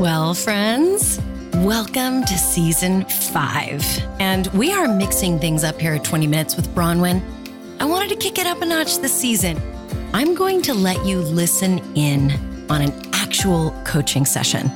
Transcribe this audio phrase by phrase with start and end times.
[0.00, 1.20] Well, friends,
[1.58, 3.84] welcome to season five.
[4.18, 7.22] And we are mixing things up here at 20 Minutes with Bronwyn.
[7.78, 9.62] I wanted to kick it up a notch this season.
[10.12, 12.32] I'm going to let you listen in
[12.68, 14.68] on an actual coaching session.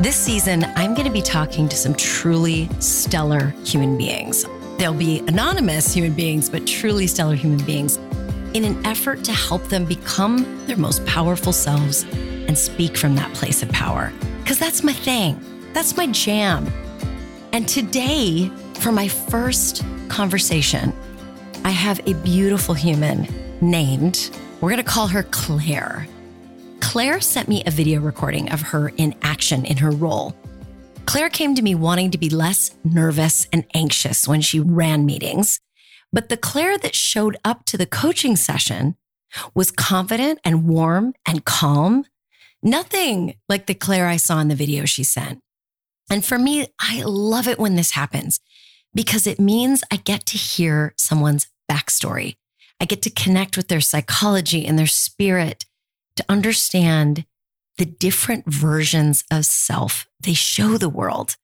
[0.00, 4.46] This season, I'm going to be talking to some truly stellar human beings.
[4.78, 7.98] They'll be anonymous human beings, but truly stellar human beings
[8.54, 13.32] in an effort to help them become their most powerful selves and speak from that
[13.34, 14.10] place of power.
[14.42, 15.42] Because that's my thing,
[15.72, 16.66] that's my jam.
[17.52, 20.92] And today, for my first conversation,
[21.64, 23.28] I have a beautiful human
[23.60, 26.06] named, we're going to call her Claire.
[26.80, 30.36] Claire sent me a video recording of her in action in her role.
[31.06, 35.60] Claire came to me wanting to be less nervous and anxious when she ran meetings.
[36.12, 38.96] But the Claire that showed up to the coaching session
[39.54, 42.04] was confident and warm and calm.
[42.62, 45.40] Nothing like the Claire I saw in the video she sent.
[46.10, 48.38] And for me, I love it when this happens
[48.94, 52.36] because it means I get to hear someone's backstory.
[52.80, 55.64] I get to connect with their psychology and their spirit
[56.16, 57.24] to understand
[57.78, 61.36] the different versions of self they show the world.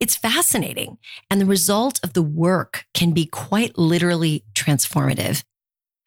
[0.00, 0.98] It's fascinating.
[1.30, 5.42] And the result of the work can be quite literally transformative.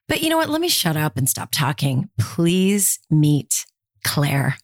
[0.07, 0.49] But you know what?
[0.49, 2.09] Let me shut up and stop talking.
[2.19, 3.65] Please meet
[4.03, 4.57] Claire.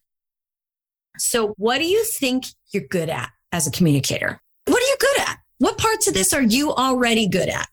[1.17, 4.41] So, what do you think you're good at as a communicator?
[4.65, 5.39] What are you good at?
[5.59, 7.67] What parts of this are you already good at?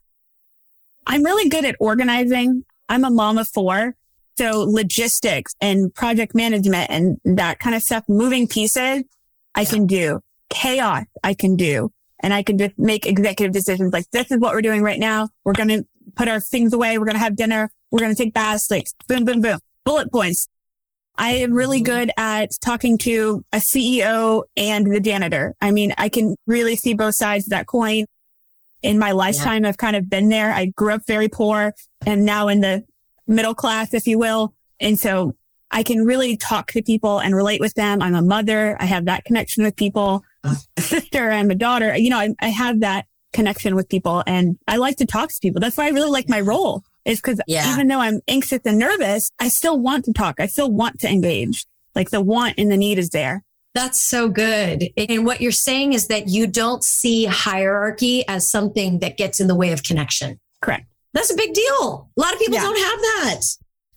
[1.05, 2.63] I'm really good at organizing.
[2.87, 3.95] I'm a mom of four.
[4.37, 9.03] So logistics and project management and that kind of stuff, moving pieces,
[9.53, 10.21] I can do.
[10.49, 11.91] Chaos, I can do.
[12.19, 15.29] And I can just make executive decisions like, this is what we're doing right now.
[15.43, 16.97] We're going to put our things away.
[16.97, 17.69] We're going to have dinner.
[17.91, 18.71] We're going to take baths.
[18.71, 19.59] Like boom, boom, boom.
[19.85, 20.47] Bullet points.
[21.17, 25.53] I am really good at talking to a CEO and the janitor.
[25.61, 28.05] I mean, I can really see both sides of that coin.
[28.81, 29.69] In my lifetime, yeah.
[29.69, 30.51] I've kind of been there.
[30.51, 31.73] I grew up very poor
[32.05, 32.83] and now in the
[33.27, 34.53] middle class, if you will.
[34.79, 35.35] And so
[35.71, 38.01] I can really talk to people and relate with them.
[38.01, 38.75] I'm a mother.
[38.79, 40.23] I have that connection with people.
[40.43, 40.55] Uh.
[40.75, 41.31] a sister.
[41.31, 41.95] I'm a daughter.
[41.95, 45.39] You know, I, I, have that connection with people and I like to talk to
[45.41, 45.61] people.
[45.61, 47.71] That's why I really like my role is because yeah.
[47.73, 50.39] even though I'm anxious and nervous, I still want to talk.
[50.39, 51.65] I still want to engage.
[51.95, 53.43] Like the want and the need is there.
[53.75, 54.89] That's so good.
[54.97, 59.47] And what you're saying is that you don't see hierarchy as something that gets in
[59.47, 60.39] the way of connection.
[60.61, 60.85] Correct.
[61.13, 62.09] That's a big deal.
[62.15, 62.61] A lot of people yeah.
[62.61, 63.41] don't have that.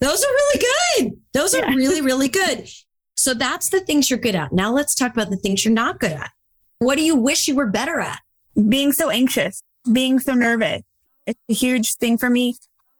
[0.00, 0.64] Those are really
[0.98, 1.20] good.
[1.32, 2.68] Those are really, really good.
[3.16, 4.52] So that's the things you're good at.
[4.52, 6.30] Now let's talk about the things you're not good at.
[6.78, 8.20] What do you wish you were better at?
[8.68, 10.82] Being so anxious, being so nervous.
[11.26, 12.56] It's a huge thing for me.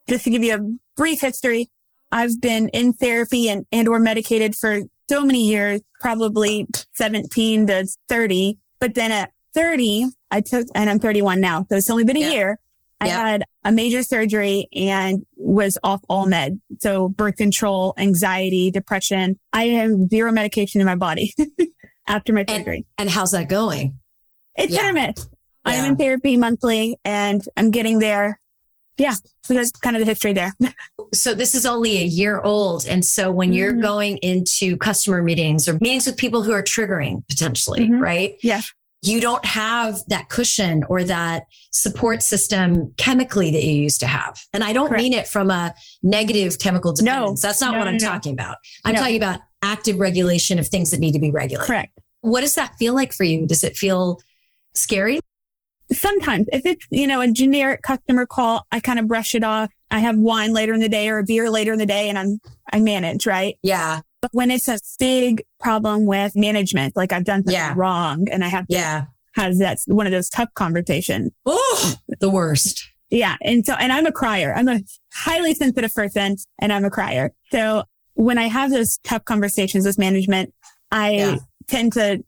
[0.08, 1.68] Just to give you a brief history,
[2.12, 7.86] I've been in therapy and, and or medicated for so many years, probably 17 to
[8.08, 8.58] 30.
[8.80, 11.66] But then at 30, I took, and I'm 31 now.
[11.68, 12.30] So it's only been a yeah.
[12.30, 12.58] year.
[13.00, 13.16] I yep.
[13.16, 16.60] had a major surgery and was off all med.
[16.80, 19.38] So birth control, anxiety, depression.
[19.52, 21.34] I have zero medication in my body
[22.06, 22.86] after my surgery.
[22.96, 23.98] And, and how's that going?
[24.56, 24.82] It's yeah.
[24.82, 25.28] hit or miss.
[25.66, 25.72] Yeah.
[25.72, 28.40] I'm in therapy monthly and I'm getting there.
[28.98, 29.14] Yeah.
[29.44, 30.52] So that's kind of the history there.
[31.14, 32.86] so this is only a year old.
[32.86, 33.82] And so when you're mm-hmm.
[33.82, 38.00] going into customer meetings or meetings with people who are triggering potentially, mm-hmm.
[38.00, 38.36] right?
[38.42, 38.62] Yeah
[39.06, 44.40] you don't have that cushion or that support system chemically that you used to have.
[44.52, 45.02] And I don't Correct.
[45.02, 47.42] mean it from a negative chemical dependence.
[47.42, 48.56] No, That's not no, what I'm no, talking about.
[48.84, 51.66] I'm talking about active regulation of things that need to be regulated.
[51.66, 51.98] Correct.
[52.22, 53.46] What does that feel like for you?
[53.46, 54.20] Does it feel
[54.74, 55.20] scary?
[55.92, 59.70] Sometimes if it's, you know, a generic customer call, I kind of brush it off.
[59.90, 62.18] I have wine later in the day or a beer later in the day and
[62.18, 62.40] I'm,
[62.72, 63.56] I manage, right?
[63.62, 64.00] Yeah.
[64.20, 67.74] But when it's a big problem with management, like I've done something yeah.
[67.76, 69.04] wrong and I have to yeah.
[69.34, 71.30] have that one of those tough conversations.
[71.44, 72.88] Oh, the worst.
[73.10, 73.36] Yeah.
[73.40, 74.52] And so, and I'm a crier.
[74.56, 74.80] I'm a
[75.12, 77.32] highly sensitive person and I'm a crier.
[77.52, 80.52] So when I have those tough conversations with management,
[80.90, 81.36] I yeah.
[81.68, 82.24] tend to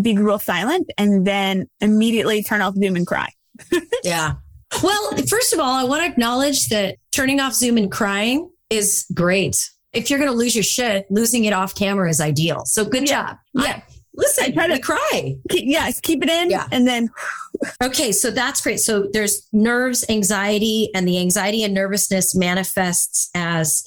[0.00, 3.28] be real silent and then immediately turn off Zoom and cry.
[4.04, 4.34] yeah.
[4.82, 9.04] Well, first of all, I want to acknowledge that turning off Zoom and crying is
[9.12, 12.64] great if you're going to lose your shit, losing it off camera is ideal.
[12.64, 13.26] So good yeah.
[13.26, 13.36] job.
[13.54, 13.62] Yeah.
[13.62, 13.82] I,
[14.14, 15.34] listen, I try to cry.
[15.50, 16.50] Keep, yes, keep it in.
[16.50, 16.66] Yeah.
[16.72, 17.10] And then.
[17.82, 18.12] okay.
[18.12, 18.80] So that's great.
[18.80, 23.84] So there's nerves, anxiety, and the anxiety and nervousness manifests as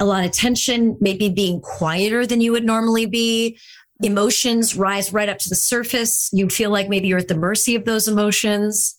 [0.00, 3.58] a lot of tension, maybe being quieter than you would normally be.
[4.04, 6.28] Emotions rise right up to the surface.
[6.32, 8.96] You feel like maybe you're at the mercy of those emotions.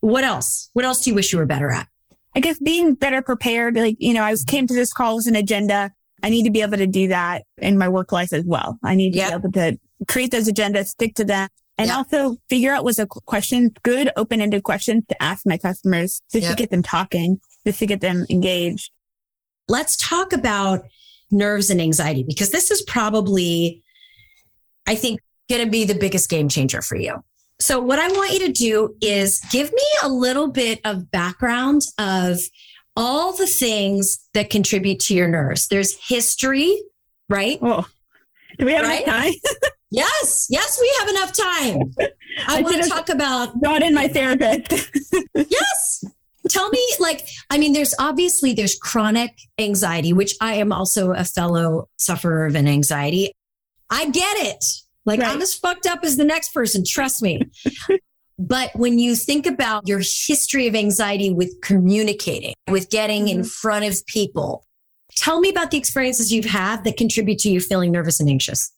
[0.00, 0.68] What else?
[0.74, 1.88] What else do you wish you were better at?
[2.34, 5.36] I guess being better prepared, like, you know, I came to this call with an
[5.36, 5.92] agenda.
[6.22, 8.78] I need to be able to do that in my work life as well.
[8.84, 9.30] I need to yep.
[9.30, 11.96] be able to create those agendas, stick to them, and Yeah.
[11.96, 16.50] also figure out what's a question, good open-ended questions to ask my customers just Yep.
[16.56, 18.90] to get them talking, just to get them engaged.
[19.68, 20.82] let's talk about
[21.30, 23.82] nerves and anxiety because this is probably,
[24.86, 27.22] I think, going to be the biggest game changer for you.
[27.60, 31.82] So, what I want you to do is give me a little bit of background
[31.98, 32.38] of
[32.96, 35.68] all the things that contribute to your nerves.
[35.68, 36.76] There's history,
[37.28, 37.58] right?
[37.62, 37.86] Oh,
[38.58, 39.02] do we have Right?
[39.02, 39.32] enough time?
[39.94, 41.92] Yes, yes, we have enough time.
[42.48, 44.90] I, I want to talk about Brought in my therapist.
[45.34, 46.04] yes
[46.48, 51.24] tell me like i mean there's obviously there's chronic anxiety which i am also a
[51.24, 53.32] fellow sufferer of an anxiety
[53.92, 54.64] i get it
[55.04, 55.30] like Right.
[55.30, 57.40] i'm as fucked up as the next person trust me
[58.38, 63.46] but when you think about your history of anxiety with communicating with getting in mm-hmm.
[63.46, 64.66] front of people
[65.14, 68.72] tell me about the experiences you've had that contribute to you feeling nervous and anxious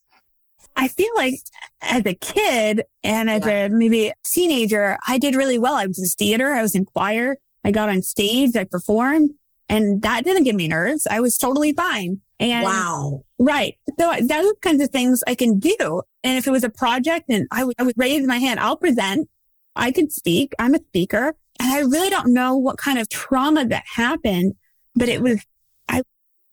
[0.77, 1.35] I feel like
[1.83, 5.75] as a kid and as a maybe teenager, I did really well.
[5.75, 6.53] I was in theater.
[6.53, 7.37] I was in choir.
[7.63, 8.57] I got on stage.
[8.57, 9.31] I performed
[9.69, 11.07] and that didn't give me nerves.
[11.11, 12.21] I was totally fine.
[12.41, 13.77] And wow right.
[13.99, 16.03] So uh, those kinds of things I can do.
[16.23, 18.77] And if it was a project and I would, I would raise my hand, I'll
[18.77, 19.29] present.
[19.77, 20.55] I can speak.
[20.59, 24.55] I'm a speaker and I really don't know what kind of trauma that happened,
[24.95, 25.45] but it was,
[25.89, 26.03] I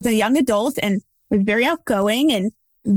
[0.00, 2.52] was a young adult and was very outgoing and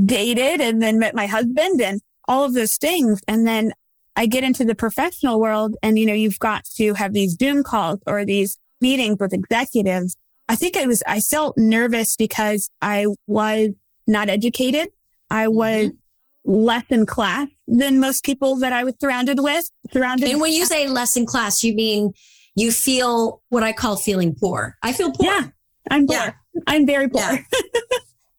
[0.06, 3.20] dated and then met my husband and all of those things.
[3.28, 3.72] And then
[4.16, 7.62] I get into the professional world and, you know, you've got to have these Zoom
[7.62, 10.16] calls or these meetings with executives.
[10.48, 13.70] I think I was, I felt nervous because I was
[14.06, 14.88] not educated.
[15.30, 16.52] I was mm-hmm.
[16.52, 20.28] less in class than most people that I was surrounded with, surrounded.
[20.28, 22.12] and when you say less in class you mean
[22.54, 25.48] you feel what i call feeling poor i feel poor yeah,
[25.90, 26.16] I'm poor.
[26.16, 26.32] Yeah.
[26.66, 27.20] I'm very poor.
[27.20, 27.38] Yeah.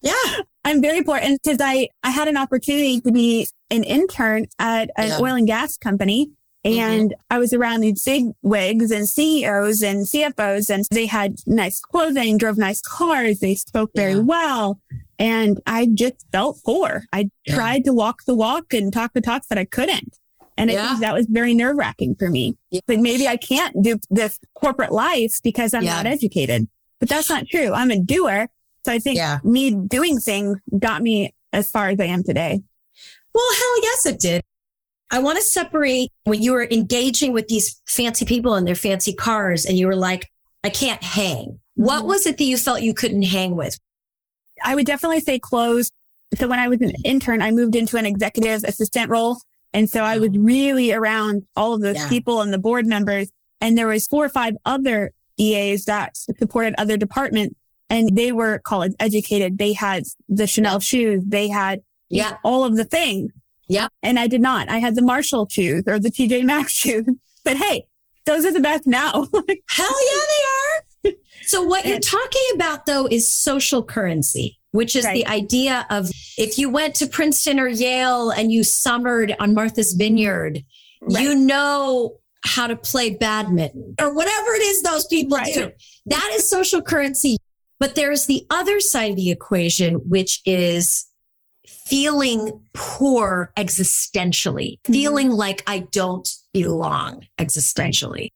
[0.00, 1.16] yeah I'm very poor.
[1.16, 5.20] And because I, I had an opportunity to be an intern at an Yeah.
[5.20, 6.30] oil and gas company.
[6.66, 6.80] Mm-hmm.
[6.80, 11.80] And I was around these big wigs and CEOs and CFOs and they had nice
[11.80, 13.38] clothing, drove nice cars.
[13.38, 14.18] They spoke very Yeah.
[14.20, 14.80] well.
[15.20, 17.04] And I just felt poor.
[17.12, 17.54] I Yeah.
[17.54, 20.18] tried to walk the walk and talk the talk, but I couldn't.
[20.56, 22.56] And I think that was very nerve wracking for me.
[22.70, 22.80] Yeah.
[22.88, 25.94] But maybe I can't do this corporate life because I'm Yeah.
[25.94, 26.66] not educated.
[26.98, 27.72] But that's not true.
[27.72, 28.48] I'm a doer.
[28.84, 29.38] So I think Yeah.
[29.44, 32.60] me doing things got me as far as I am today.
[33.32, 34.42] Well, hell yes, it did.
[35.10, 39.12] I want to separate when you were engaging with these fancy people in their fancy
[39.14, 40.30] cars and you were like,
[40.64, 41.60] I can't hang.
[41.76, 42.06] What Mhm.
[42.06, 43.78] was it that you felt you couldn't hang with?
[44.62, 45.90] I would definitely say clothes.
[46.36, 49.38] So when I was an intern, I moved into an executive assistant role.
[49.72, 52.08] And so I was really around all of those Yeah.
[52.08, 53.28] people and the board members.
[53.60, 57.54] And there was four or five other EAs that supported other departments
[57.88, 59.56] and they were college educated.
[59.56, 61.22] They had the Chanel shoes.
[61.26, 62.36] They had Yeah.
[62.44, 63.30] all of the things.
[63.68, 63.92] Yep.
[64.02, 64.68] And I did not.
[64.68, 67.06] I had the Marshall shoes or the TJ Maxx shoes.
[67.44, 67.86] But hey,
[68.26, 69.10] those are the best now.
[69.70, 70.24] Hell yeah,
[71.04, 71.14] they are.
[71.46, 76.58] So what you're talking about though is social currency, which is the idea of if
[76.58, 80.62] you went to Princeton or Yale and you summered on Martha's Vineyard,
[81.08, 85.54] you know how to play badminton or whatever it is those people Right.
[85.54, 85.70] do.
[86.06, 87.38] That is social currency.
[87.80, 91.06] But there's the other side of the equation, which is
[91.86, 94.92] feeling poor existentially, Mhm.
[94.92, 98.28] feeling like I don't belong existentially.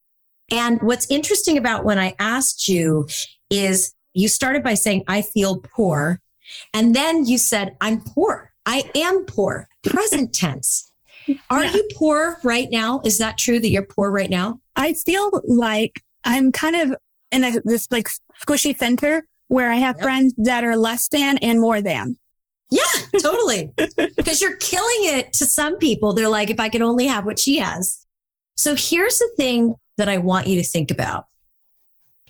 [0.50, 3.09] And what's interesting about when I asked you
[3.50, 6.21] is you started by saying, I feel poor.
[6.75, 8.52] And then you said, I'm poor.
[8.66, 9.68] I am poor.
[9.83, 10.90] Present tense.
[11.50, 11.73] Are Yeah.
[11.75, 13.00] you poor right now?
[13.04, 14.61] Is that true that you're poor right now?
[14.76, 16.97] I feel like I'm kind of
[17.30, 18.09] in a, this like
[18.45, 20.02] squishy center where I have Yep.
[20.02, 22.16] friends that are less than and more than.
[22.73, 23.71] Yeah, totally.
[24.17, 26.14] Because you're killing it to some people.
[26.14, 28.07] They're like, if I could only have what she has.
[28.57, 31.26] So here's the thing that I want you to think about.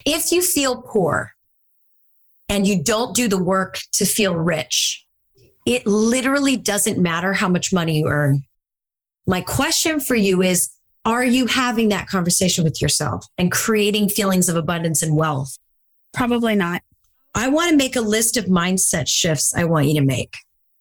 [0.04, 1.32] If you feel poor
[2.48, 5.06] and you don't do the work to feel rich,
[5.64, 8.42] it literally doesn't matter how much money you earn.
[9.26, 10.70] My question for you is,
[11.04, 15.56] are you having that conversation with yourself and creating feelings of abundance and wealth?
[16.12, 16.82] Probably not.
[17.34, 20.36] I want to make a list of mindset shifts I want you to make.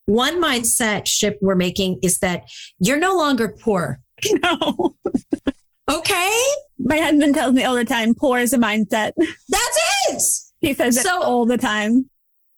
[0.05, 2.43] One mindset shift we're making is that
[2.79, 3.99] you're no longer poor.
[4.43, 4.95] No.
[5.89, 6.43] Okay.
[6.79, 9.11] My husband tells me all the time, poor is a mindset.
[9.49, 9.79] That's
[10.09, 10.21] it.
[10.61, 12.09] He says it So- all the time.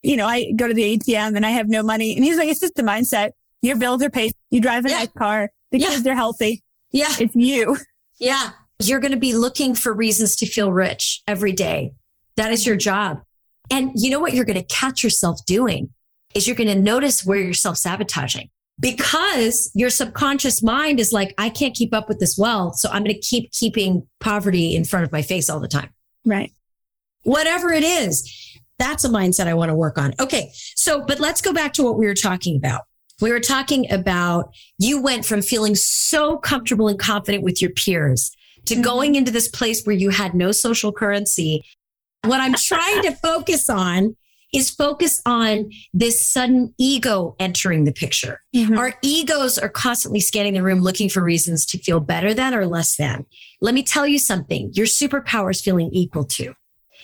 [0.01, 2.13] You know, I go to the ATM and I have no money.
[2.15, 3.31] And he's like, it's just a mindset.
[3.62, 4.33] Your bills are paid.
[4.51, 4.97] You drive a Yeah.
[5.00, 5.50] nice car.
[5.71, 5.88] The Yeah.
[5.89, 6.62] kids are healthy.
[6.91, 7.13] Yeah.
[7.19, 7.77] It's you.
[8.19, 8.50] Yeah.
[8.81, 11.93] You're going to be looking for reasons to feel rich every day.
[12.35, 13.21] That is your job.
[13.70, 15.89] And you know what you're going to catch yourself doing
[16.34, 18.50] is you're going to notice where you're self sabotaging.
[18.79, 22.77] because your subconscious mind is like, I can't keep up with this wealth.
[22.77, 25.89] So I'm going to keep keeping poverty in front of my face all the time.
[26.25, 26.51] Right.
[27.24, 30.13] Whatever it is, that's a mindset I want to work on.
[30.20, 30.51] Okay.
[30.75, 32.82] So, but let's go back to what we were talking about.
[33.22, 38.32] We were talking about you went from feeling so comfortable and confident with your peers
[38.65, 38.84] to mm-hmm.
[38.84, 41.63] going into this place where you had no social currency.
[42.23, 44.15] What I'm trying to focus on
[44.53, 48.39] is focus on this sudden ego entering the picture.
[48.55, 48.77] Mm-hmm.
[48.77, 52.67] Our egos are constantly scanning the room looking for reasons to feel better than or
[52.67, 53.25] less than.
[53.61, 54.71] Let me tell you something.
[54.73, 56.53] Your superpower is feeling equal to.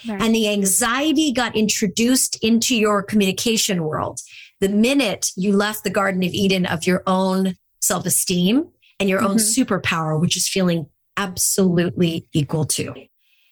[0.07, 0.21] Right.
[0.21, 4.21] And the anxiety got introduced into your communication world
[4.61, 9.19] the minute you left the Garden of Eden of your own self esteem and your
[9.19, 9.31] mm-hmm.
[9.31, 10.85] own superpower, which is feeling
[11.17, 12.93] absolutely equal to.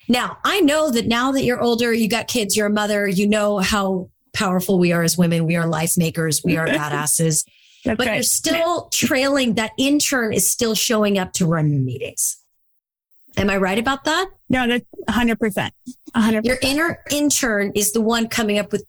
[0.08, 3.28] Now, I know that now that you're older, you got kids, you're a mother, you
[3.28, 5.46] know how powerful we are as women.
[5.46, 6.42] We are life makers.
[6.44, 7.46] We are badasses.
[7.84, 8.14] but right.
[8.16, 12.38] you're still trailing that intern is still showing up to run meetings.
[13.36, 14.30] Am I right about that?
[14.50, 15.72] No, that's 100%.
[16.16, 16.46] 100%.
[16.46, 18.84] Your inner intern is the one coming up with,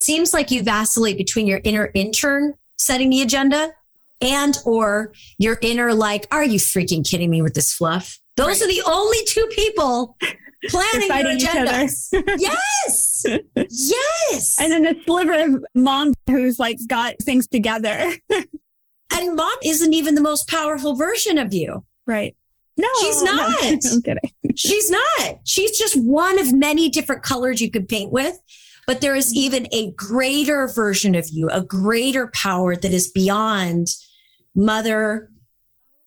[0.00, 3.72] seems like you vacillate between your inner intern setting the agenda
[4.20, 8.18] and or your inner like, are you freaking kidding me with this fluff?
[8.36, 8.62] Those right.
[8.62, 10.16] are the only two people
[10.68, 11.88] planning your agenda.
[12.38, 13.24] yes.
[13.56, 14.56] yes.
[14.60, 18.12] And then a sliver of mom who's like got things together.
[18.30, 21.84] and mom isn't even the most powerful version of you.
[22.06, 22.36] Right.
[22.76, 23.50] No, she's not.
[23.62, 24.30] No, I'm kidding.
[24.56, 25.38] She's not.
[25.44, 28.38] She's just one of many different colors you could paint with.
[28.86, 33.88] But there is even a greater version of you, a greater power that is beyond
[34.54, 35.30] mother,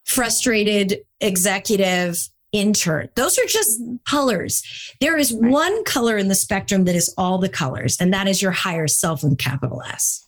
[0.06, 3.10] frustrated executive, intern.
[3.16, 4.64] Those are just colors.
[5.00, 8.42] There is one color in the spectrum that is all the colors, and that is
[8.42, 10.28] your higher self with capital S.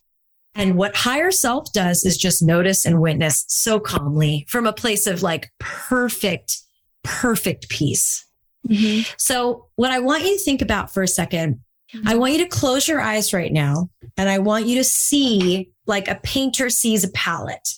[0.55, 5.07] And what higher self does is just notice and witness so calmly from a place
[5.07, 6.57] of like perfect,
[7.03, 8.25] perfect peace.
[8.67, 9.09] Mm-hmm.
[9.17, 11.59] So, what I want you to think about for a 2nd
[11.93, 12.07] mm-hmm.
[12.07, 15.71] I want you to close your eyes right now and I want you to see
[15.85, 17.69] like a painter sees a palette.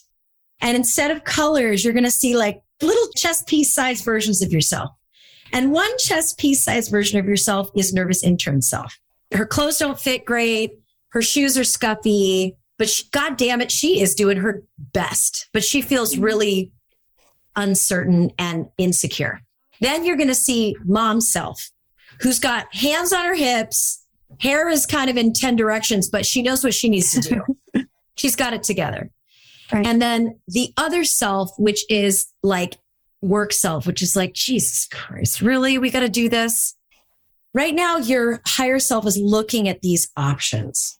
[0.60, 4.52] And instead of colors, you're going to see like little chess piece size versions of
[4.52, 4.90] yourself.
[5.52, 8.98] And one chess piece size version of yourself is nervous intern self.
[9.32, 10.72] Her clothes don't fit great.
[11.10, 15.62] Her shoes are scuffy, but she, God damn it, she is doing her best, but
[15.62, 16.72] she feels really
[17.54, 19.42] uncertain and insecure.
[19.80, 21.70] Then you're going to see mom self
[22.20, 24.04] who's got hands on her hips.
[24.40, 27.42] Hair is kind of in 10 directions, but she knows what she needs to
[27.74, 27.84] do.
[28.16, 29.10] She's got it together.
[29.72, 29.86] Right.
[29.86, 32.78] And then the other self, which is like
[33.20, 35.78] work self, which is like, Jesus Christ, really?
[35.78, 36.74] We got to do this.
[37.54, 40.98] Right now, your higher self is looking at these options.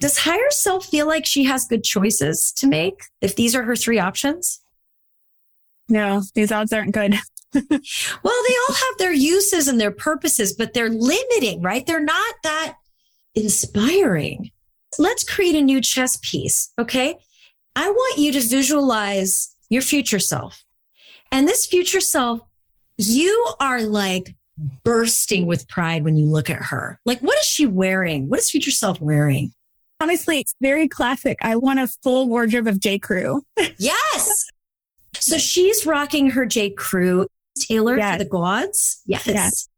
[0.00, 3.76] Does higher self feel like she has good choices to make if these are her
[3.76, 4.60] three options?
[5.88, 7.14] No, these odds aren't good.
[7.54, 11.86] well, they all have their uses and their purposes, but they're limiting, right?
[11.86, 12.76] They're not that
[13.34, 14.50] inspiring.
[14.98, 16.72] Let's create a new chess piece.
[16.78, 17.16] Okay.
[17.76, 20.64] I want you to visualize your future self.
[21.32, 22.40] And this future self,
[22.96, 24.34] you are like
[24.84, 27.00] bursting with pride when you look at her.
[27.04, 28.28] Like, what is she wearing?
[28.28, 29.52] What is future self wearing?
[30.00, 31.38] Honestly, it's very classic.
[31.42, 32.98] I want a full wardrobe of J.
[32.98, 33.42] Crew.
[33.78, 34.46] yes.
[35.14, 36.70] So she's rocking her J.
[36.70, 37.28] Crew
[37.58, 38.18] tailored yes.
[38.18, 39.00] to the gods.
[39.06, 39.26] Yes.
[39.26, 39.68] yes.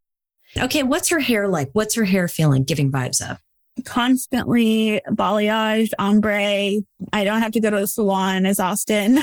[0.59, 0.83] Okay.
[0.83, 1.71] What's her hair like?
[1.73, 3.39] What's her hair feeling, giving vibes of?
[3.85, 6.83] Constantly balayage, ombre.
[7.13, 9.19] I don't have to go to the salon as often.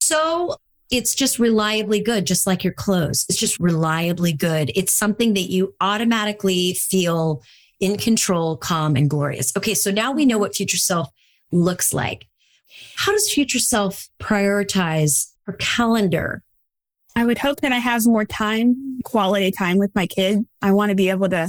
[0.00, 0.56] So
[0.90, 3.24] it's just reliably good, just like your clothes.
[3.28, 4.70] It's just reliably good.
[4.74, 7.42] It's something that you automatically feel
[7.80, 9.56] in control, calm, and glorious.
[9.56, 11.08] Okay, so now we know what future self
[11.50, 12.26] looks like.
[12.96, 16.42] How does future self prioritize her calendar?
[17.16, 20.46] I would hope that I have more time, quality time with my kid.
[20.60, 21.48] I want to be able to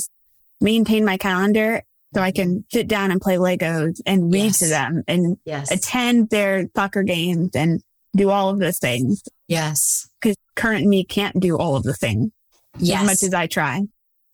[0.61, 1.83] maintain my calendar
[2.13, 4.59] so I can sit down and play Legos and read yes.
[4.59, 5.71] to them and yes.
[5.71, 7.81] attend their soccer games and
[8.15, 9.23] do all of those things.
[9.47, 10.07] Yes.
[10.21, 12.31] Because current me can't do all of the things
[12.77, 13.01] yes.
[13.01, 13.83] as much as I try.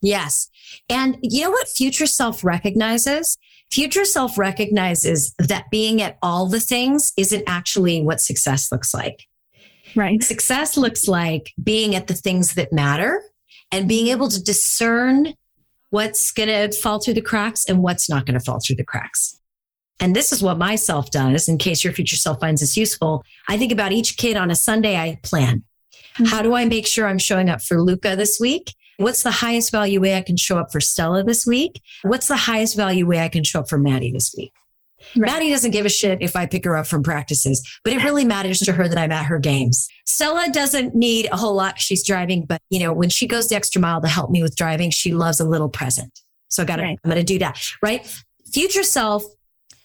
[0.01, 0.49] Yes.
[0.89, 3.37] And you know what future self recognizes?
[3.71, 9.25] Future self recognizes that being at all the things isn't actually what success looks like.
[9.95, 10.21] Right.
[10.23, 13.21] Success looks like being at the things that matter
[13.71, 15.33] and being able to discern
[15.89, 18.83] what's going to fall through the cracks and what's not going to fall through the
[18.83, 19.39] cracks.
[19.99, 23.23] And this is what my self does in case your future self finds this useful.
[23.47, 25.63] I think about each kid on a Sunday, I plan.
[26.15, 26.25] Mm-hmm.
[26.25, 28.73] How do I make sure I'm showing up for Luca this week?
[28.97, 31.81] What's the highest value way I can show up for Stella this week?
[32.03, 34.51] What's the highest value way I can show up for Maddie this week?
[35.15, 35.31] Right.
[35.31, 38.25] Maddie doesn't give a shit if I pick her up from practices, but it really
[38.25, 39.87] matters to her that I'm at her games.
[40.05, 41.79] Stella doesn't need a whole lot.
[41.79, 44.55] She's driving, but you know, when she goes the extra mile to help me with
[44.55, 46.19] driving, she loves a little present.
[46.49, 46.99] So I got to, right.
[47.03, 47.61] I'm going to do that.
[47.81, 48.05] Right.
[48.51, 49.23] Future self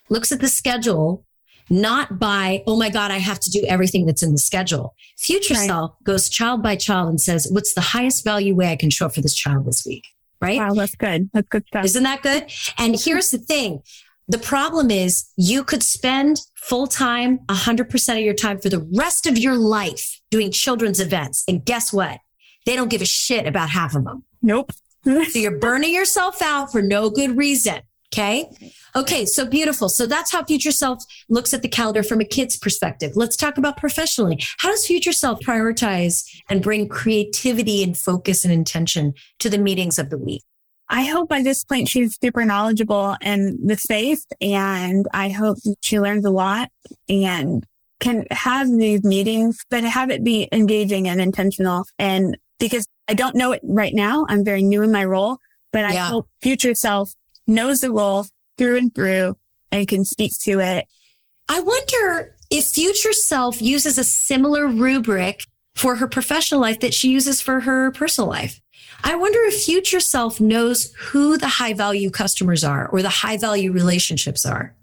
[0.09, 1.25] looks at the schedule,
[1.71, 4.95] not by, oh my God, I have to do everything that's in the schedule.
[5.19, 5.67] Future right.
[5.67, 9.07] self goes child by child and says, what's the highest value way I can show
[9.07, 10.07] up for this child this week?
[10.41, 10.59] Right.
[10.59, 10.75] Wow.
[10.75, 11.31] That's good.
[11.33, 11.85] That's good stuff.
[11.85, 12.53] Isn't that good?
[12.77, 13.83] And here's the thing.
[14.29, 19.27] The problem is you could spend full time, 100% of your time for the rest
[19.27, 21.45] of your life doing children's events.
[21.47, 22.21] And guess what?
[22.65, 24.25] They don't give a shit about half of them.
[24.41, 24.73] Nope.
[25.05, 27.83] so you're burning yourself out for no good reason.
[28.13, 28.49] Okay.
[28.95, 29.27] Okay.
[29.27, 29.89] So beautiful.
[29.89, 33.13] So that's how future self looks at the calendar from a kid's perspective.
[33.17, 34.39] Let's talk about professionally.
[34.59, 39.99] How does future self prioritize and bring creativity and focus and intention to the meetings
[39.99, 40.45] of the week?
[40.89, 45.99] I hope by this point she's super knowledgeable in the faith and I hope she
[45.99, 46.71] learns a lot
[47.09, 47.65] and
[48.01, 51.87] can have these meetings, but have it be engaging and intentional.
[51.99, 55.39] And because I don't know it right now, I'm very new in my role,
[55.73, 56.09] but I yeah.
[56.09, 57.15] hope future self
[57.47, 58.27] knows the role
[58.59, 59.37] through and through
[59.73, 60.87] and can speak to it.
[61.49, 67.11] I wonder if future self uses a similar rubric for her professional life that she
[67.11, 68.61] uses for her personal life.
[69.07, 73.37] I wonder if future self knows who the high value customers are or the high
[73.37, 74.75] value relationships are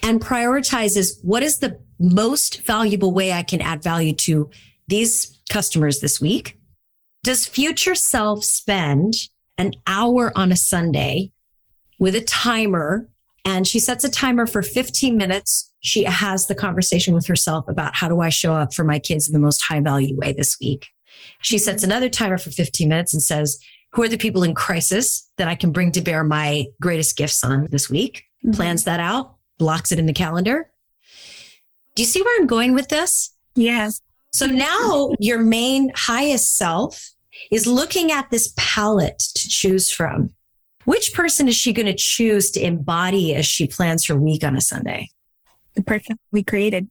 [0.00, 4.48] and prioritizes what is the most valuable way I can add value to
[4.86, 6.56] these customers this week.
[7.24, 9.14] Does future self spend
[9.58, 11.32] an hour on a Sunday
[11.98, 13.08] with a timer
[13.44, 15.72] and she sets a timer for 15 minutes.
[15.80, 19.26] She has the conversation with herself about how do I show up for my kids
[19.26, 20.86] in the most high value way this week?
[21.40, 23.58] She sets another timer for 15 minutes and says,
[23.92, 27.42] who are the people in crisis that I can bring to bear my greatest gifts
[27.42, 28.24] on this week?
[28.44, 28.54] Mm-hmm.
[28.54, 30.70] Plans that out, blocks it in the calendar.
[31.94, 33.30] Do you see where I'm going with this?
[33.54, 34.00] Yes.
[34.32, 37.10] So now your main highest self
[37.50, 40.30] is looking at this palette to choose from.
[40.84, 44.56] Which person is she going to choose to embody as she plans her week on
[44.56, 45.10] a Sunday?
[45.74, 46.88] The person we created.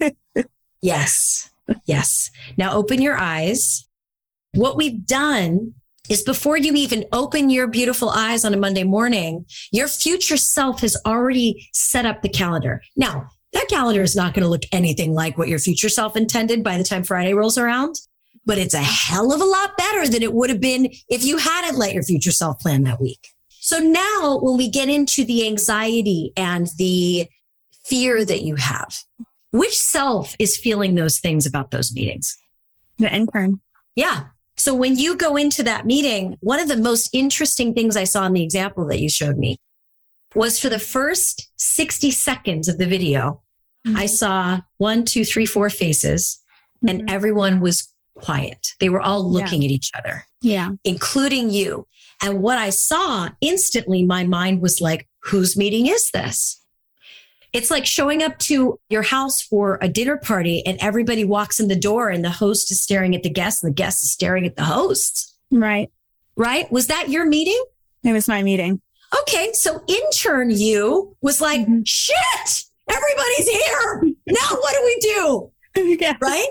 [0.80, 1.50] yes.
[1.84, 2.30] Yes.
[2.56, 3.86] Now open your eyes.
[4.54, 5.74] What we've done
[6.08, 10.80] is before you even open your beautiful eyes on a Monday morning, your future self
[10.80, 12.80] has already set up the calendar.
[12.96, 16.62] Now, that calendar is not going to look anything like what your future self intended
[16.62, 17.96] by the time Friday rolls around,
[18.44, 21.38] but it's a hell of a lot better than it would have been if you
[21.38, 23.28] hadn't let your future self plan that week.
[23.48, 27.28] So now when we get into the anxiety and the
[27.84, 28.98] fear that you have,
[29.58, 32.36] which self is feeling those things about those meetings?
[32.98, 33.60] The intern.
[33.94, 34.26] Yeah.
[34.56, 38.24] So when you go into that meeting, one of the most interesting things I saw
[38.26, 39.58] in the example that you showed me
[40.34, 43.42] was for the first 60 seconds of the video,
[43.86, 43.96] mm-hmm.
[43.96, 46.40] I saw one, two, three, four faces
[46.84, 47.00] mm-hmm.
[47.00, 48.68] and everyone was quiet.
[48.80, 49.66] They were all looking yeah.
[49.66, 50.24] at each other.
[50.40, 50.70] Yeah.
[50.84, 51.86] Including you.
[52.22, 56.62] And what I saw instantly, my mind was like, whose meeting is this?
[57.56, 61.68] It's like showing up to your house for a dinner party and everybody walks in
[61.68, 64.44] the door and the host is staring at the guest and the guest is staring
[64.44, 65.34] at the host.
[65.50, 65.90] Right.
[66.36, 66.70] Right.
[66.70, 67.58] Was that your meeting?
[68.04, 68.82] It was my meeting.
[69.22, 69.54] Okay.
[69.54, 71.80] So intern you was like, mm-hmm.
[71.86, 74.02] shit, everybody's here.
[74.26, 75.96] Now what do we do?
[75.98, 76.16] yeah.
[76.20, 76.48] Right.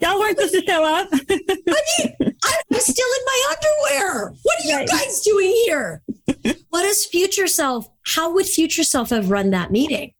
[0.00, 1.08] Y'all weren't supposed to show up.
[1.12, 4.32] I mean, I'm still in my underwear.
[4.44, 4.88] What are you right.
[4.88, 6.04] guys doing here?
[6.70, 7.88] what is future self?
[8.04, 10.12] How would future self have run that meeting?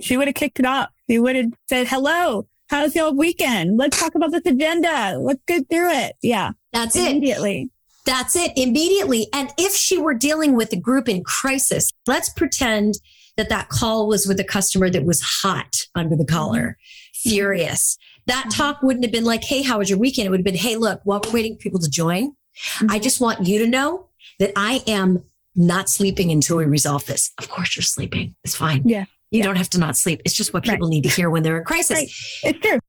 [0.00, 0.90] She would have kicked it off.
[1.08, 3.76] She would have said, hello, how's your weekend?
[3.76, 5.18] Let's talk about this agenda.
[5.18, 6.16] Let's get through it.
[6.22, 6.52] Yeah.
[6.72, 7.10] That's immediately.
[7.10, 7.16] it.
[7.16, 7.70] Immediately.
[8.06, 8.52] That's it.
[8.56, 9.26] Immediately.
[9.32, 12.94] And if she were dealing with a group in crisis, let's pretend
[13.36, 17.30] that that call was with a customer that was hot under the collar, mm-hmm.
[17.30, 17.96] furious.
[18.26, 18.50] That mm-hmm.
[18.50, 20.26] talk wouldn't have been like, Hey, how was your weekend?
[20.26, 22.90] It would have been, Hey, look, while we're waiting for people to join, mm-hmm.
[22.90, 25.24] I just want you to know that I am
[25.54, 27.32] not sleeping until we resolve this.
[27.38, 28.34] Of course you're sleeping.
[28.44, 28.82] It's fine.
[28.86, 29.04] Yeah.
[29.30, 29.44] You yeah.
[29.44, 30.22] don't have to not sleep.
[30.24, 30.94] It's just what people right.
[30.94, 31.96] need to hear when they're in crisis.
[31.96, 32.10] Right.
[32.42, 32.80] It's true.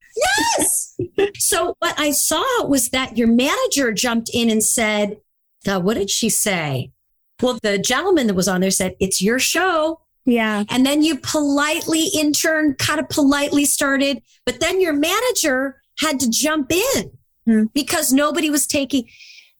[0.58, 0.96] Yes.
[1.36, 5.18] so what I saw was that your manager jumped in and said,
[5.64, 6.90] what did she say?
[7.40, 10.00] Well, the gentleman that was on there said, it's your show.
[10.24, 10.64] Yeah.
[10.68, 16.30] And then you politely intern, kind of politely started, but then your manager had to
[16.30, 17.10] jump in
[17.46, 17.64] hmm.
[17.72, 19.08] because nobody was taking.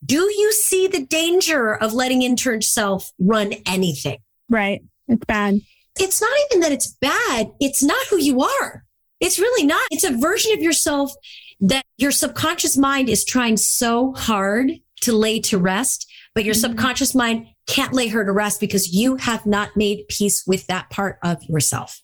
[0.05, 4.19] Do you see the danger of letting intern self run anything?
[4.49, 4.83] Right.
[5.07, 5.61] It's bad
[5.99, 7.53] it's not even that it's bad.
[7.61, 8.85] It's not who you are.
[9.21, 9.83] It's really not.
[9.91, 11.13] It's a version of yourself
[11.61, 16.73] that your subconscious mind is trying so hard to lay to rest, but your mm-hmm.
[16.73, 20.91] subconscious mind can't lay her to rest because you have not made peace with that
[20.91, 22.03] part of yourself.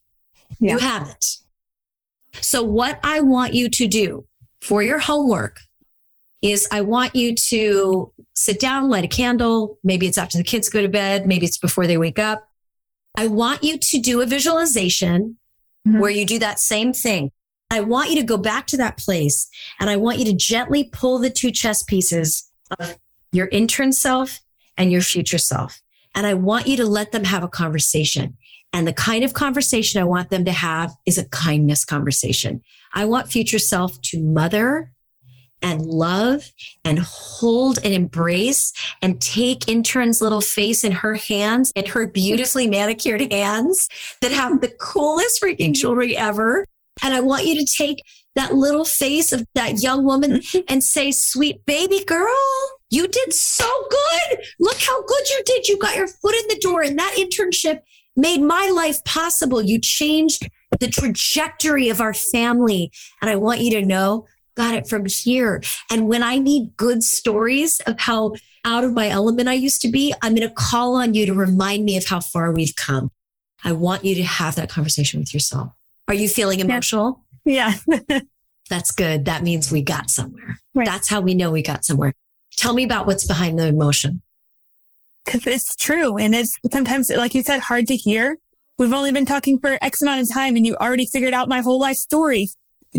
[0.61, 0.73] Yeah.
[0.73, 1.27] You haven't.
[2.41, 4.27] So what I want you to do
[4.61, 5.59] for your homework
[6.41, 9.79] is I want you to sit down, light a candle.
[9.83, 11.27] Maybe it's after the kids go to bed.
[11.27, 12.48] Maybe it's before they wake up.
[13.17, 15.39] I want you to do a visualization
[15.87, 15.99] mm-hmm.
[15.99, 17.31] where you do that same thing.
[17.71, 20.85] I want you to go back to that place and I want you to gently
[20.85, 22.99] pull the two chess pieces of
[23.33, 24.41] your intern self
[24.77, 25.83] and your future self.
[26.15, 28.37] And I want you to let them have a conversation.
[28.73, 32.63] And the kind of conversation I want them to have is a kindness conversation.
[32.95, 34.93] I want future self to mother
[35.63, 36.51] and love
[36.85, 42.67] and hold and embrace and take intern's little face in her hands and her beautifully
[42.69, 43.89] manicured hands
[44.21, 46.65] that have the coolest freaking jewelry ever.
[47.03, 48.03] And I want you to take
[48.35, 50.61] that little face of that young woman mm-hmm.
[50.69, 52.35] and say, sweet baby girl,
[52.91, 54.39] you did so good.
[54.61, 55.69] Look how good you did.
[55.69, 57.81] You got your foot in the door and that internship
[58.17, 59.63] made my life possible.
[59.63, 60.49] You changed
[60.81, 62.93] the trajectory of our family.
[63.21, 64.27] And I want you to know
[64.59, 65.63] got it from here.
[65.91, 69.89] And when I need good stories of how out of my element I used to
[69.89, 73.11] be, I'm going to call on you to remind me of how far we've come.
[73.65, 75.73] I want you to have that conversation with yourself.
[76.09, 77.25] Are you feeling emotional?
[77.45, 77.75] Yeah.
[78.69, 79.25] That's good.
[79.27, 80.59] That means we got somewhere.
[80.75, 80.87] Right.
[80.87, 82.13] That's how we know we got somewhere.
[82.57, 84.23] Tell me about what's behind the emotion.
[85.25, 86.19] Cause it's true.
[86.19, 88.39] And it's sometimes, like you said, hard to hear.
[88.79, 91.61] We've only been talking for X amount of time and you already figured out my
[91.61, 92.49] whole life story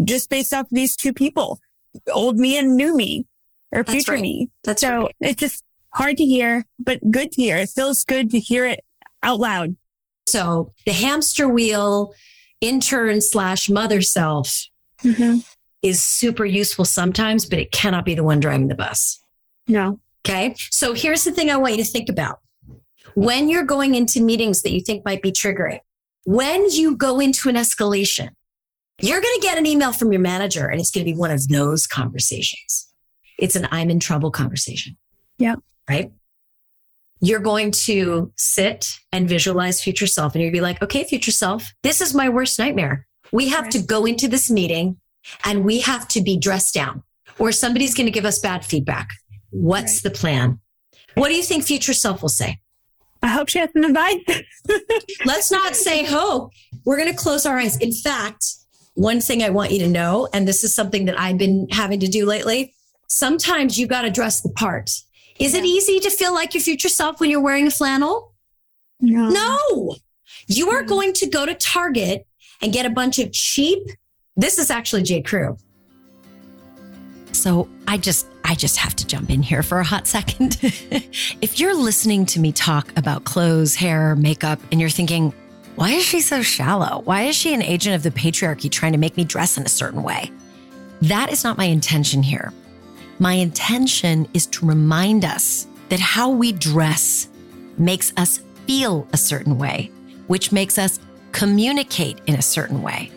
[0.04, 1.60] just based off these two people,
[2.12, 3.28] old me and new me
[3.72, 4.22] or That's future right.
[4.22, 4.50] me.
[4.64, 5.16] That's so right.
[5.22, 7.58] it's just hard to hear, but good to hear.
[7.58, 8.84] It feels good to hear it
[9.24, 9.76] out loud.
[10.28, 12.14] So the hamster wheel
[12.62, 14.68] intern slash mother self
[15.04, 15.40] mm-hmm.
[15.82, 19.22] is super useful sometimes, but it cannot be the one driving the bus.
[19.68, 20.00] No.
[20.26, 20.56] Okay.
[20.70, 22.40] So here's the thing I want you to think about.
[23.16, 25.80] When you're going into meetings that you think might be triggering,
[26.26, 28.30] when you go into an escalation,
[29.02, 31.32] you're going to get an email from your manager and it's going to be one
[31.32, 32.88] of those conversations.
[33.38, 34.98] It's an I'm in trouble conversation.
[35.38, 35.56] Yeah.
[35.90, 36.12] Right.
[37.22, 41.72] You're going to sit and visualize future self and you'll be like, okay, future self,
[41.84, 43.08] this is my worst nightmare.
[43.32, 44.98] We have to go into this meeting
[45.44, 47.04] and we have to be dressed down
[47.38, 49.10] or somebody's going to give us bad feedback.
[49.50, 50.12] What's right.
[50.12, 50.60] the plan?
[51.16, 52.60] What do you think future self will say?
[53.22, 54.44] I hope she has some advice.
[55.26, 56.52] Let's not say hope.
[56.86, 57.78] We're going to close our eyes.
[57.78, 58.46] In fact,
[59.00, 62.02] one thing I want you to know, and this is something that I've been having
[62.02, 62.74] to do lately.
[63.08, 64.90] Sometimes you got to dress the part.
[65.40, 65.60] Is yeah.
[65.60, 68.34] it easy to feel like your future self when you're wearing a flannel?
[69.00, 69.30] No.
[69.30, 69.96] No.
[70.48, 72.28] You are going to go to Target
[72.62, 73.80] and get a bunch of cheap.
[74.36, 75.22] This is actually J.
[75.22, 75.58] Crew.
[77.32, 80.58] So I just I just have to jump in here for a hot second.
[80.62, 85.34] if you're listening to me talk about clothes, hair, makeup, and you're thinking,
[85.80, 87.04] why is she so shallow?
[87.06, 89.70] Why is she an agent of the patriarchy trying to make me dress in a
[89.70, 90.30] certain way?
[91.04, 92.52] That is not my intention here.
[93.18, 97.30] My intention is to remind us that how we dress
[97.78, 99.90] makes us feel a certain way,
[100.28, 101.00] which makes us
[101.32, 103.10] communicate in a certain way.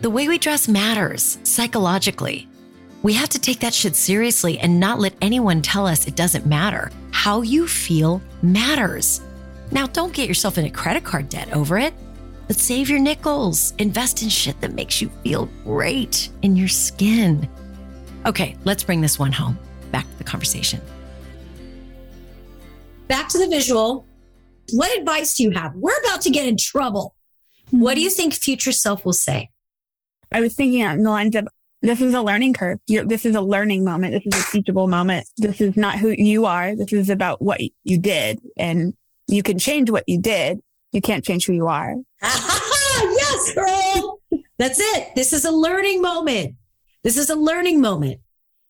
[0.00, 2.48] The way we dress matters psychologically.
[3.04, 6.44] We have to take that shit seriously and not let anyone tell us it doesn't
[6.44, 6.90] matter.
[7.12, 9.20] How you feel matters.
[9.70, 11.94] Now, don't get yourself in a credit card debt over it,
[12.46, 13.72] but save your nickels.
[13.78, 17.48] Invest in shit that makes you feel great in your skin.
[18.26, 19.58] Okay, let's bring this one home.
[19.90, 20.80] Back to the conversation.
[23.08, 24.06] Back to the visual.
[24.72, 25.74] What advice do you have?
[25.74, 27.14] We're about to get in trouble.
[27.70, 29.50] What do you think future self will say?
[30.32, 31.48] I was thinking on the lines of
[31.82, 32.78] this is a learning curve.
[32.86, 34.14] You're, this is a learning moment.
[34.14, 35.28] This is a teachable moment.
[35.36, 36.74] This is not who you are.
[36.74, 38.40] This is about what you did.
[38.56, 38.94] And
[39.26, 40.60] you can change what you did.
[40.92, 41.94] You can't change who you are.
[42.22, 44.20] yes, girl.
[44.58, 45.14] That's it.
[45.14, 46.54] This is a learning moment.
[47.02, 48.20] This is a learning moment.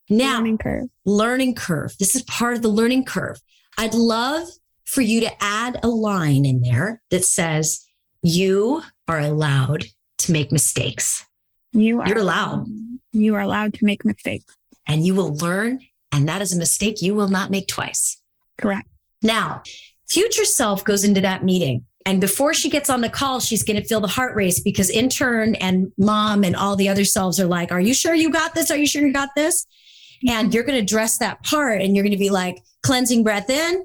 [0.09, 0.89] Now, learning curve.
[1.05, 1.97] Learning curve.
[1.99, 3.41] This is part of the learning curve.
[3.79, 4.49] I'd love
[4.85, 7.87] for you to add a line in there that says,
[8.23, 9.85] you are allowed
[10.19, 11.25] to make mistakes.
[11.73, 12.67] You are You're allowed.
[13.13, 14.57] You are allowed to make mistakes.
[14.87, 15.81] And you will learn.
[16.13, 18.21] And that is a mistake you will not make twice.
[18.59, 18.89] Correct.
[19.23, 19.63] Now,
[20.15, 21.85] Future self goes into that meeting.
[22.07, 24.89] And before she gets on the call, she's going to feel the heart race because
[24.89, 28.55] intern and mom and all the other selves are like, Are you sure you got
[28.55, 28.71] this?
[28.71, 29.67] Are you sure you got this?
[30.29, 33.51] And you're going to dress that part and you're going to be like cleansing breath
[33.51, 33.85] in,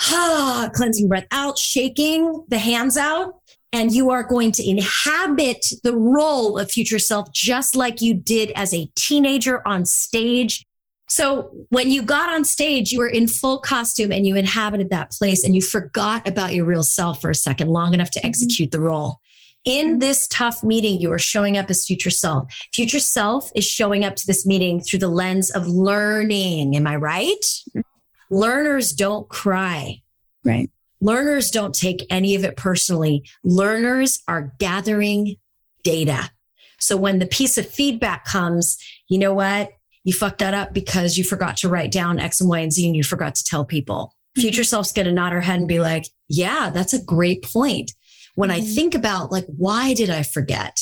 [0.00, 3.34] ah, cleansing breath out, shaking the hands out.
[3.70, 8.50] And you are going to inhabit the role of future self just like you did
[8.52, 10.65] as a teenager on stage
[11.08, 15.12] So when you got on stage, you were in full costume and you inhabited that
[15.12, 18.28] place and you forgot about your real self for a second, long enough to mm-hmm.
[18.28, 19.20] execute the role.
[19.64, 19.98] In mm-hmm.
[20.00, 22.52] this tough meeting, you are showing up as future self.
[22.72, 26.74] Future self is showing up to this meeting through the lens of learning.
[26.74, 27.34] Am I right?
[27.36, 27.80] Mm-hmm.
[28.28, 30.02] Learners don't cry.
[30.44, 30.70] Right.
[31.00, 33.28] Learners don't take any of it personally.
[33.44, 35.36] Learners are gathering
[35.84, 36.30] data.
[36.78, 39.70] So when the piece of feedback comes, you know what?
[40.06, 42.86] You fucked that up because you forgot to write down X and Y and Z
[42.86, 44.14] and you forgot to tell people.
[44.38, 44.42] Mm-hmm.
[44.42, 47.90] Future self's going to nod her head and be like, yeah, that's a great point.
[48.36, 48.72] When I mm-hmm.
[48.72, 50.80] think about like, why did I forget?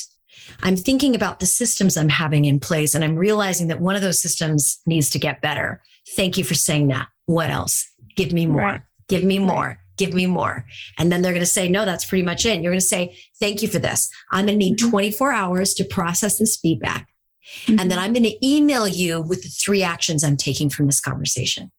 [0.62, 4.02] I'm thinking about the systems I'm having in place and I'm realizing that one of
[4.02, 5.80] those systems needs to get better.
[6.16, 7.08] Thank you for saying that.
[7.24, 7.90] What else?
[8.16, 8.60] Give me more.
[8.60, 8.82] Right.
[9.08, 9.78] Give me more.
[9.96, 10.66] Give me more.
[10.98, 12.50] And then they're going to say, no, that's pretty much it.
[12.50, 14.10] And you're going to say, thank you for this.
[14.30, 14.90] I'm going to need mm-hmm.
[14.90, 17.08] 24 hours to process this feedback.
[17.68, 17.98] And then mm-hmm.
[17.98, 21.70] I'm going to email you with the three actions I'm taking from this conversation.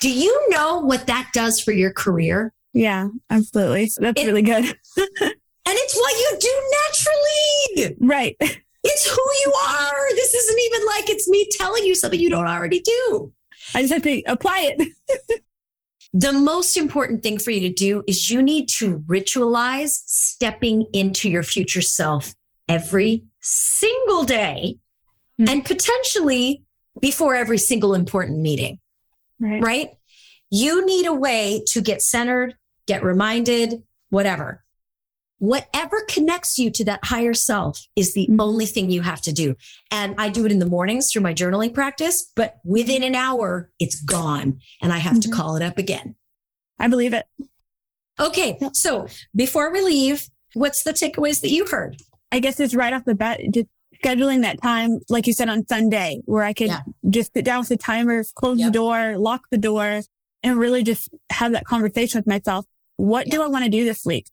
[0.00, 2.52] Do you know what that does for your career?
[2.72, 3.90] Yeah, absolutely.
[3.98, 4.76] That's It- really good.
[5.68, 7.96] And it's what you do naturally.
[8.00, 8.36] right.
[8.84, 10.14] It's who you are.
[10.14, 13.32] This isn't even like it's me telling you something you don't already do.
[13.74, 15.42] I just have to apply it.
[16.12, 21.28] The most important thing for you to do is you need to ritualize stepping into
[21.28, 22.34] your future self
[22.68, 24.78] every single day
[25.38, 25.48] Hmm.
[25.48, 26.62] and potentially
[27.00, 28.78] before every single important meeting,
[29.38, 29.62] Right.
[29.62, 29.90] right?
[30.50, 34.64] You need a way to get centered, get reminded, whatever.
[35.38, 38.40] Whatever connects you to that higher self is the Mhm.
[38.40, 39.54] only thing you have to do.
[39.90, 43.70] And I do it in the mornings through my journaling practice, but within an hour,
[43.78, 45.32] it's gone and I have to Mhm.
[45.32, 46.14] call it up again.
[46.78, 47.26] I believe it.
[48.18, 48.58] Okay.
[48.72, 52.00] So before we leave, what's the takeaways that you heard?
[52.32, 53.66] I guess it's right off the bat, just
[54.02, 56.80] scheduling that time, like you said on Sunday, where I could Yeah.
[57.08, 58.66] just sit down with the timer, close Yep.
[58.68, 60.02] the door, lock the door,
[60.42, 62.66] and really just have that conversation with myself.
[62.96, 64.26] What do I want to do this week?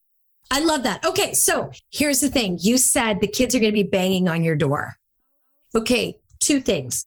[0.51, 1.05] I love that.
[1.05, 1.33] Okay.
[1.33, 2.57] So here's the thing.
[2.61, 4.95] You said the kids are going to be banging on your door.
[5.75, 6.17] Okay.
[6.39, 7.05] Two things.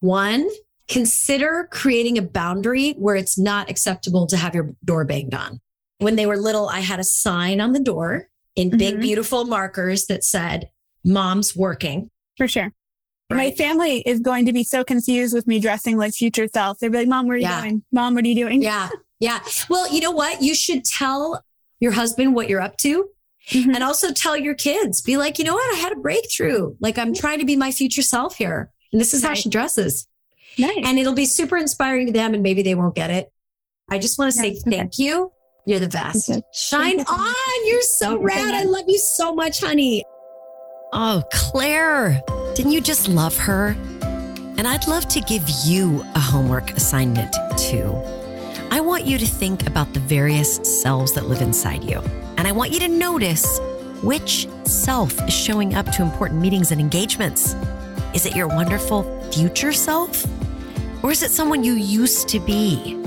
[0.00, 0.48] One,
[0.88, 5.60] consider creating a boundary where it's not acceptable to have your door banged on.
[5.98, 9.02] When they were little, I had a sign on the door in big, Mhm.
[9.02, 10.70] beautiful markers that said,
[11.08, 12.10] Mom's working.
[12.36, 12.72] For sure.
[13.30, 16.78] My family is going to be so confused with me dressing like future self.
[16.78, 17.60] They'll be like, Mom, where are you Yeah.
[17.60, 17.82] doing?
[17.92, 18.62] Mom, what are you doing?
[18.62, 18.88] Yeah.
[19.20, 19.40] Yeah.
[19.68, 20.40] Well, you know what?
[20.42, 21.44] You should tell
[21.80, 23.08] your husband what you're up to
[23.50, 23.74] Mhm.
[23.74, 25.74] and also tell your kids, be like, you know what?
[25.74, 26.74] I had a breakthrough.
[26.80, 28.70] Like I'm trying to be my future self here.
[28.92, 29.38] And this is how Right.
[29.38, 30.06] she dresses.
[30.56, 30.78] Nice.
[30.84, 33.30] And it'll be super inspiring to them and maybe they won't get it.
[33.90, 35.32] I just want to say thank you.
[35.66, 36.30] You're the best.
[36.54, 37.66] Shine on.
[37.66, 38.54] You're so Thank you so rad.
[38.54, 40.04] I love you so much, honey.
[40.92, 42.22] Oh, Claire,
[42.54, 43.76] didn't you just love her?
[44.56, 47.94] And I'd love to give you a homework assignment too.
[48.70, 52.00] I want you to think about the various selves that live inside you.
[52.38, 53.60] And I want you to notice
[54.02, 57.54] which self is showing up to important meetings and engagements.
[58.14, 60.24] Is it your wonderful future self?
[61.04, 62.98] Or is it someone you used to be?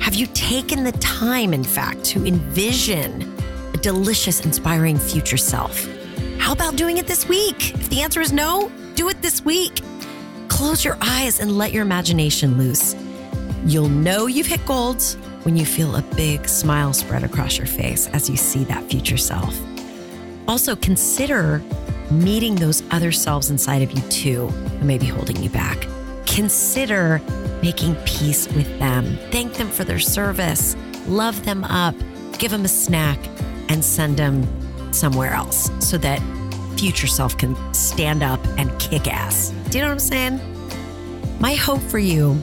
[0.00, 3.22] Have you taken the time, in fact, to envision
[3.72, 5.86] a delicious, inspiring future self?
[6.42, 7.72] How about doing it this week?
[7.72, 9.80] If the answer is no, do it this week.
[10.48, 12.96] Close your eyes and let your imagination loose.
[13.64, 15.00] You'll know you've hit gold
[15.44, 19.16] when you feel a big smile spread across your face as you see that future
[19.16, 19.56] self.
[20.48, 21.62] Also, consider
[22.10, 25.86] meeting those other selves inside of you too, who may be holding you back.
[26.26, 27.22] Consider
[27.62, 29.16] making peace with them.
[29.30, 30.76] Thank them for their service,
[31.06, 31.94] love them up,
[32.38, 33.20] give them a snack,
[33.68, 34.42] and send them
[34.94, 36.20] somewhere else so that
[36.78, 39.50] future self can stand up and kick ass.
[39.70, 40.40] Do you know what I'm saying?
[41.40, 42.40] My hope for you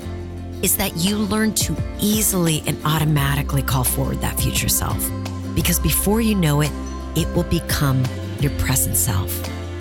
[0.62, 5.09] is that you learn to easily and automatically call forward that future self.
[5.55, 6.71] Because before you know it,
[7.15, 8.03] it will become
[8.39, 9.31] your present self.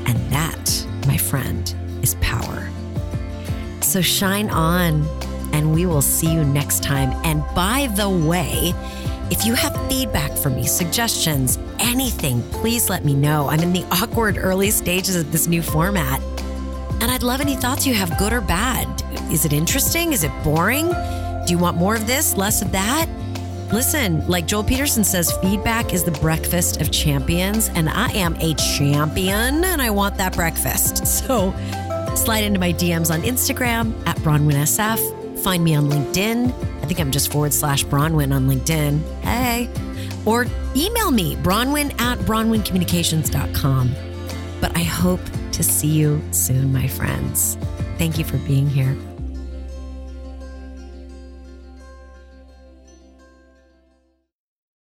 [0.07, 2.69] And that, my friend, is power.
[3.81, 5.07] So shine on,
[5.53, 7.11] and we will see you next time.
[7.25, 8.75] And by the way,
[9.31, 13.49] if you have feedback for me, suggestions, anything, please let me know.
[13.49, 16.21] I'm in the awkward early stages of this new format.
[17.01, 18.87] And I'd love any thoughts you have, good or bad.
[19.33, 20.13] Is it interesting?
[20.13, 20.89] Is it boring?
[20.89, 23.09] Do you want more of this, less of that?
[23.73, 28.55] Listen, like Joel Peterson says, feedback is the breakfast of champions, and I am a
[28.55, 31.07] champion and I want that breakfast.
[31.29, 31.53] So
[32.15, 35.43] slide into my DMs on Instagram at BronwynSF.
[35.43, 36.53] Find me on LinkedIn.
[36.83, 39.01] I think I'm just forward slash Bronwyn on LinkedIn.
[39.23, 39.88] Hey.
[40.25, 43.95] Or email me, Bronwyn at BronwynCommunications.com.
[44.61, 45.21] But I hope
[45.53, 47.57] to see you soon, my friends.
[47.97, 48.97] Thank you for being here.